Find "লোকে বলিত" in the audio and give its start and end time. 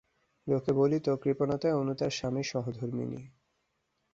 0.47-1.07